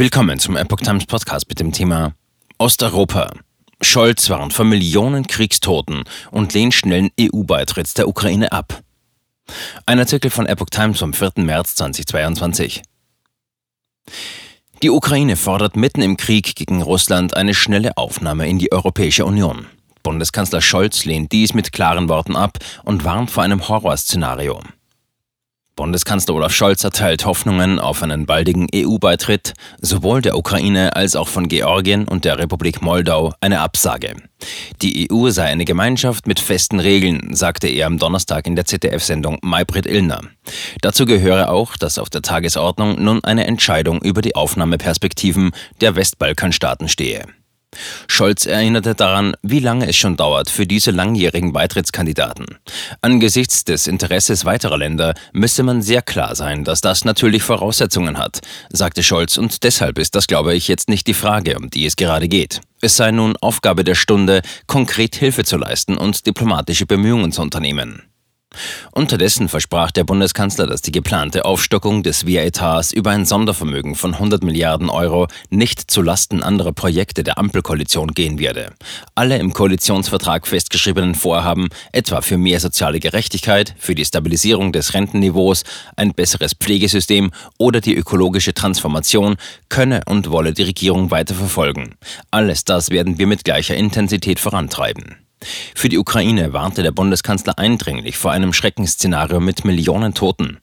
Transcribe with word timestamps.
Willkommen 0.00 0.38
zum 0.38 0.56
Epoch 0.56 0.78
Times 0.78 1.04
Podcast 1.04 1.46
mit 1.50 1.60
dem 1.60 1.72
Thema 1.72 2.14
Osteuropa. 2.56 3.34
Scholz 3.82 4.30
warnt 4.30 4.54
vor 4.54 4.64
Millionen 4.64 5.26
Kriegstoten 5.26 6.04
und 6.30 6.54
lehnt 6.54 6.72
schnellen 6.72 7.10
EU-Beitritt 7.20 7.98
der 7.98 8.08
Ukraine 8.08 8.50
ab. 8.50 8.82
Ein 9.84 9.98
Artikel 9.98 10.30
von 10.30 10.46
Epoch 10.46 10.70
Times 10.70 11.00
vom 11.00 11.12
4. 11.12 11.32
März 11.44 11.74
2022. 11.74 12.80
Die 14.82 14.88
Ukraine 14.88 15.36
fordert 15.36 15.76
mitten 15.76 16.00
im 16.00 16.16
Krieg 16.16 16.56
gegen 16.56 16.80
Russland 16.80 17.36
eine 17.36 17.52
schnelle 17.52 17.98
Aufnahme 17.98 18.48
in 18.48 18.58
die 18.58 18.72
Europäische 18.72 19.26
Union. 19.26 19.66
Bundeskanzler 20.02 20.62
Scholz 20.62 21.04
lehnt 21.04 21.30
dies 21.30 21.52
mit 21.52 21.72
klaren 21.72 22.08
Worten 22.08 22.36
ab 22.36 22.56
und 22.84 23.04
warnt 23.04 23.30
vor 23.30 23.42
einem 23.42 23.68
Horrorszenario. 23.68 24.62
Bundeskanzler 25.80 26.34
Olaf 26.34 26.52
Scholz 26.52 26.84
erteilt 26.84 27.24
Hoffnungen 27.24 27.78
auf 27.78 28.02
einen 28.02 28.26
baldigen 28.26 28.66
EU-Beitritt, 28.74 29.54
sowohl 29.80 30.20
der 30.20 30.36
Ukraine 30.36 30.94
als 30.94 31.16
auch 31.16 31.26
von 31.26 31.48
Georgien 31.48 32.06
und 32.06 32.26
der 32.26 32.36
Republik 32.36 32.82
Moldau 32.82 33.32
eine 33.40 33.60
Absage. 33.60 34.14
Die 34.82 35.08
EU 35.10 35.30
sei 35.30 35.46
eine 35.46 35.64
Gemeinschaft 35.64 36.26
mit 36.26 36.38
festen 36.38 36.80
Regeln, 36.80 37.34
sagte 37.34 37.66
er 37.66 37.86
am 37.86 37.96
Donnerstag 37.96 38.46
in 38.46 38.56
der 38.56 38.66
ZDF-Sendung 38.66 39.38
Maybrit 39.40 39.86
Illner. 39.86 40.20
Dazu 40.82 41.06
gehöre 41.06 41.50
auch, 41.50 41.78
dass 41.78 41.96
auf 41.96 42.10
der 42.10 42.20
Tagesordnung 42.20 43.02
nun 43.02 43.24
eine 43.24 43.46
Entscheidung 43.46 44.02
über 44.02 44.20
die 44.20 44.34
Aufnahmeperspektiven 44.34 45.52
der 45.80 45.96
Westbalkanstaaten 45.96 46.90
stehe. 46.90 47.24
Scholz 48.08 48.46
erinnerte 48.46 48.94
daran, 48.94 49.34
wie 49.42 49.60
lange 49.60 49.88
es 49.88 49.96
schon 49.96 50.16
dauert 50.16 50.50
für 50.50 50.66
diese 50.66 50.90
langjährigen 50.90 51.52
Beitrittskandidaten. 51.52 52.58
Angesichts 53.00 53.64
des 53.64 53.86
Interesses 53.86 54.44
weiterer 54.44 54.78
Länder 54.78 55.14
müsse 55.32 55.62
man 55.62 55.80
sehr 55.80 56.02
klar 56.02 56.34
sein, 56.34 56.64
dass 56.64 56.80
das 56.80 57.04
natürlich 57.04 57.42
Voraussetzungen 57.42 58.18
hat, 58.18 58.40
sagte 58.70 59.02
Scholz, 59.02 59.38
und 59.38 59.62
deshalb 59.62 59.98
ist 59.98 60.14
das, 60.14 60.26
glaube 60.26 60.54
ich, 60.54 60.68
jetzt 60.68 60.88
nicht 60.88 61.06
die 61.06 61.14
Frage, 61.14 61.56
um 61.56 61.70
die 61.70 61.86
es 61.86 61.96
gerade 61.96 62.28
geht. 62.28 62.60
Es 62.80 62.96
sei 62.96 63.10
nun 63.10 63.36
Aufgabe 63.40 63.84
der 63.84 63.94
Stunde, 63.94 64.42
konkret 64.66 65.14
Hilfe 65.16 65.44
zu 65.44 65.56
leisten 65.56 65.96
und 65.96 66.26
diplomatische 66.26 66.86
Bemühungen 66.86 67.30
zu 67.30 67.42
unternehmen. 67.42 68.02
Unterdessen 68.92 69.48
versprach 69.48 69.90
der 69.90 70.04
Bundeskanzler, 70.04 70.66
dass 70.66 70.82
die 70.82 70.92
geplante 70.92 71.44
Aufstockung 71.44 72.02
des 72.02 72.26
Wehretats 72.26 72.92
über 72.92 73.10
ein 73.10 73.24
Sondervermögen 73.24 73.94
von 73.94 74.14
100 74.14 74.42
Milliarden 74.42 74.90
Euro 74.90 75.28
nicht 75.48 75.90
zu 75.90 76.02
Lasten 76.02 76.42
anderer 76.42 76.72
Projekte 76.72 77.22
der 77.22 77.38
Ampelkoalition 77.38 78.08
gehen 78.08 78.38
werde. 78.38 78.72
Alle 79.14 79.38
im 79.38 79.52
Koalitionsvertrag 79.52 80.46
festgeschriebenen 80.46 81.14
Vorhaben, 81.14 81.68
etwa 81.92 82.20
für 82.20 82.38
mehr 82.38 82.60
soziale 82.60 83.00
Gerechtigkeit, 83.00 83.74
für 83.78 83.94
die 83.94 84.04
Stabilisierung 84.04 84.72
des 84.72 84.94
Rentenniveaus, 84.94 85.62
ein 85.96 86.12
besseres 86.12 86.54
Pflegesystem 86.54 87.30
oder 87.58 87.80
die 87.80 87.94
ökologische 87.94 88.54
Transformation, 88.54 89.36
könne 89.68 90.02
und 90.06 90.30
wolle 90.30 90.52
die 90.52 90.64
Regierung 90.64 91.10
weiter 91.10 91.34
verfolgen. 91.34 91.94
Alles 92.30 92.64
das 92.64 92.90
werden 92.90 93.18
wir 93.18 93.26
mit 93.26 93.44
gleicher 93.44 93.76
Intensität 93.76 94.40
vorantreiben. 94.40 95.29
Für 95.74 95.88
die 95.88 95.98
Ukraine 95.98 96.52
warnte 96.52 96.82
der 96.82 96.92
Bundeskanzler 96.92 97.58
eindringlich 97.58 98.18
vor 98.18 98.32
einem 98.32 98.52
Schreckensszenario 98.52 99.40
mit 99.40 99.64
Millionen 99.64 100.14
Toten. 100.14 100.60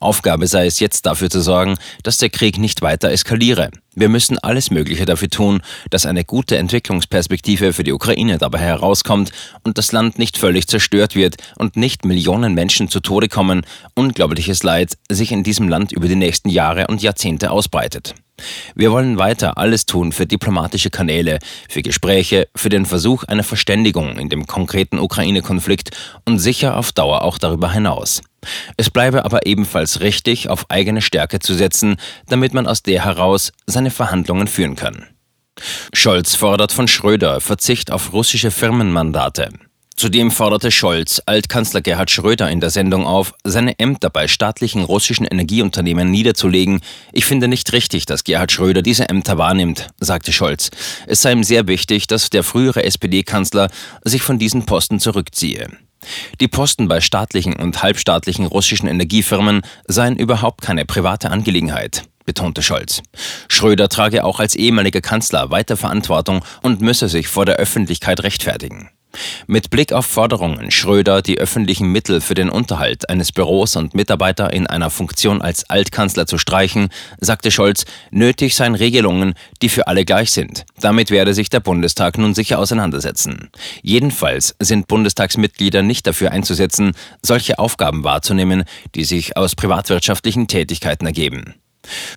Aufgabe 0.00 0.46
sei 0.46 0.66
es 0.66 0.80
jetzt 0.80 1.06
dafür 1.06 1.30
zu 1.30 1.40
sorgen, 1.40 1.76
dass 2.02 2.18
der 2.18 2.30
Krieg 2.30 2.58
nicht 2.58 2.82
weiter 2.82 3.10
eskaliere. 3.10 3.70
Wir 3.94 4.08
müssen 4.08 4.38
alles 4.38 4.70
Mögliche 4.70 5.04
dafür 5.04 5.28
tun, 5.30 5.62
dass 5.90 6.06
eine 6.06 6.24
gute 6.24 6.56
Entwicklungsperspektive 6.56 7.72
für 7.72 7.82
die 7.82 7.92
Ukraine 7.92 8.38
dabei 8.38 8.58
herauskommt 8.58 9.32
und 9.64 9.78
das 9.78 9.90
Land 9.90 10.18
nicht 10.18 10.38
völlig 10.38 10.68
zerstört 10.68 11.16
wird 11.16 11.36
und 11.56 11.76
nicht 11.76 12.04
Millionen 12.04 12.54
Menschen 12.54 12.88
zu 12.88 13.00
Tode 13.00 13.28
kommen, 13.28 13.62
unglaubliches 13.94 14.62
Leid 14.62 14.96
sich 15.10 15.32
in 15.32 15.42
diesem 15.42 15.68
Land 15.68 15.90
über 15.92 16.06
die 16.06 16.14
nächsten 16.14 16.50
Jahre 16.50 16.86
und 16.86 17.02
Jahrzehnte 17.02 17.50
ausbreitet. 17.50 18.14
Wir 18.74 18.92
wollen 18.92 19.18
weiter 19.18 19.58
alles 19.58 19.86
tun 19.86 20.12
für 20.12 20.26
diplomatische 20.26 20.90
Kanäle, 20.90 21.38
für 21.68 21.82
Gespräche, 21.82 22.48
für 22.54 22.68
den 22.68 22.86
Versuch 22.86 23.24
einer 23.24 23.44
Verständigung 23.44 24.18
in 24.18 24.28
dem 24.28 24.46
konkreten 24.46 24.98
Ukraine-Konflikt 24.98 25.90
und 26.24 26.38
sicher 26.38 26.76
auf 26.76 26.92
Dauer 26.92 27.22
auch 27.22 27.38
darüber 27.38 27.72
hinaus. 27.72 28.22
Es 28.76 28.90
bleibe 28.90 29.24
aber 29.24 29.46
ebenfalls 29.46 30.00
richtig, 30.00 30.48
auf 30.48 30.70
eigene 30.70 31.02
Stärke 31.02 31.38
zu 31.40 31.54
setzen, 31.54 31.96
damit 32.26 32.54
man 32.54 32.66
aus 32.66 32.82
der 32.82 33.04
heraus 33.04 33.52
seine 33.66 33.90
Verhandlungen 33.90 34.46
führen 34.46 34.76
kann. 34.76 35.06
Scholz 35.92 36.34
fordert 36.34 36.72
von 36.72 36.88
Schröder 36.88 37.40
Verzicht 37.40 37.90
auf 37.90 38.12
russische 38.12 38.50
Firmenmandate. 38.50 39.50
Zudem 40.00 40.30
forderte 40.30 40.70
Scholz 40.70 41.20
Altkanzler 41.26 41.82
Gerhard 41.82 42.10
Schröder 42.10 42.50
in 42.50 42.60
der 42.60 42.70
Sendung 42.70 43.06
auf, 43.06 43.34
seine 43.44 43.78
Ämter 43.78 44.08
bei 44.08 44.28
staatlichen 44.28 44.82
russischen 44.82 45.26
Energieunternehmen 45.26 46.10
niederzulegen. 46.10 46.80
Ich 47.12 47.26
finde 47.26 47.48
nicht 47.48 47.70
richtig, 47.74 48.06
dass 48.06 48.24
Gerhard 48.24 48.50
Schröder 48.50 48.80
diese 48.80 49.10
Ämter 49.10 49.36
wahrnimmt, 49.36 49.88
sagte 50.00 50.32
Scholz. 50.32 50.70
Es 51.06 51.20
sei 51.20 51.32
ihm 51.32 51.44
sehr 51.44 51.68
wichtig, 51.68 52.06
dass 52.06 52.30
der 52.30 52.44
frühere 52.44 52.82
SPD-Kanzler 52.82 53.68
sich 54.02 54.22
von 54.22 54.38
diesen 54.38 54.64
Posten 54.64 55.00
zurückziehe. 55.00 55.68
Die 56.40 56.48
Posten 56.48 56.88
bei 56.88 57.00
staatlichen 57.00 57.56
und 57.56 57.82
halbstaatlichen 57.82 58.46
russischen 58.46 58.88
Energiefirmen 58.88 59.62
seien 59.86 60.16
überhaupt 60.16 60.62
keine 60.62 60.84
private 60.84 61.30
Angelegenheit 61.30 62.04
betonte 62.30 62.62
Scholz. 62.62 63.02
Schröder 63.48 63.88
trage 63.88 64.22
auch 64.22 64.38
als 64.38 64.54
ehemaliger 64.54 65.00
Kanzler 65.00 65.50
weiter 65.50 65.76
Verantwortung 65.76 66.44
und 66.62 66.80
müsse 66.80 67.08
sich 67.08 67.26
vor 67.26 67.44
der 67.44 67.56
Öffentlichkeit 67.56 68.22
rechtfertigen. 68.22 68.90
Mit 69.46 69.70
Blick 69.70 69.92
auf 69.92 70.06
Forderungen, 70.06 70.70
Schröder 70.70 71.22
die 71.22 71.38
öffentlichen 71.38 71.90
Mittel 71.90 72.20
für 72.20 72.34
den 72.34 72.50
Unterhalt 72.50 73.08
eines 73.08 73.32
Büros 73.32 73.76
und 73.76 73.94
Mitarbeiter 73.94 74.52
in 74.52 74.66
einer 74.66 74.90
Funktion 74.90 75.42
als 75.42 75.68
Altkanzler 75.68 76.26
zu 76.26 76.38
streichen, 76.38 76.88
sagte 77.20 77.50
Scholz, 77.50 77.84
nötig 78.10 78.54
seien 78.54 78.74
Regelungen, 78.74 79.34
die 79.62 79.68
für 79.68 79.86
alle 79.86 80.04
gleich 80.04 80.30
sind. 80.30 80.64
Damit 80.80 81.10
werde 81.10 81.34
sich 81.34 81.50
der 81.50 81.60
Bundestag 81.60 82.18
nun 82.18 82.34
sicher 82.34 82.58
auseinandersetzen. 82.58 83.50
Jedenfalls 83.82 84.54
sind 84.60 84.88
Bundestagsmitglieder 84.88 85.82
nicht 85.82 86.06
dafür 86.06 86.32
einzusetzen, 86.32 86.92
solche 87.22 87.58
Aufgaben 87.58 88.04
wahrzunehmen, 88.04 88.64
die 88.94 89.04
sich 89.04 89.36
aus 89.36 89.54
privatwirtschaftlichen 89.54 90.46
Tätigkeiten 90.46 91.06
ergeben. 91.06 91.54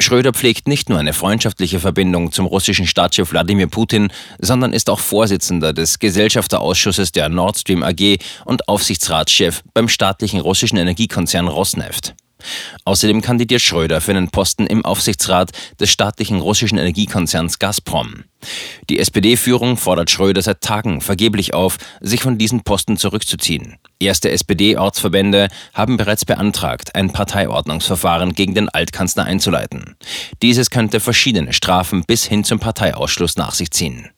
Schröder 0.00 0.32
pflegt 0.32 0.68
nicht 0.68 0.88
nur 0.88 0.98
eine 0.98 1.12
freundschaftliche 1.12 1.80
Verbindung 1.80 2.32
zum 2.32 2.46
russischen 2.46 2.86
Staatschef 2.86 3.32
Wladimir 3.32 3.66
Putin, 3.66 4.12
sondern 4.38 4.72
ist 4.72 4.90
auch 4.90 5.00
Vorsitzender 5.00 5.72
des 5.72 5.98
Gesellschafterausschusses 5.98 7.12
der 7.12 7.28
Nord 7.28 7.58
Stream 7.58 7.82
AG 7.82 8.18
und 8.44 8.68
Aufsichtsratschef 8.68 9.62
beim 9.74 9.88
staatlichen 9.88 10.40
russischen 10.40 10.78
Energiekonzern 10.78 11.48
Rosneft. 11.48 12.14
Außerdem 12.84 13.20
kandidiert 13.20 13.60
Schröder 13.60 14.00
für 14.00 14.12
einen 14.12 14.30
Posten 14.30 14.66
im 14.66 14.84
Aufsichtsrat 14.84 15.50
des 15.80 15.90
staatlichen 15.90 16.40
russischen 16.40 16.78
Energiekonzerns 16.78 17.58
Gazprom. 17.58 18.24
Die 18.88 18.98
SPD-Führung 18.98 19.76
fordert 19.76 20.10
Schröder 20.10 20.42
seit 20.42 20.60
Tagen 20.60 21.00
vergeblich 21.00 21.54
auf, 21.54 21.78
sich 22.00 22.22
von 22.22 22.38
diesen 22.38 22.62
Posten 22.62 22.96
zurückzuziehen. 22.96 23.76
Erste 24.00 24.30
SPD-Ortsverbände 24.30 25.48
haben 25.74 25.96
bereits 25.96 26.24
beantragt, 26.24 26.94
ein 26.94 27.12
Parteiordnungsverfahren 27.12 28.32
gegen 28.34 28.54
den 28.54 28.68
Altkanzler 28.68 29.24
einzuleiten. 29.24 29.96
Dieses 30.40 30.70
könnte 30.70 31.00
verschiedene 31.00 31.52
Strafen 31.52 32.04
bis 32.04 32.24
hin 32.24 32.44
zum 32.44 32.60
Parteiausschluss 32.60 33.36
nach 33.36 33.54
sich 33.54 33.72
ziehen. 33.72 34.10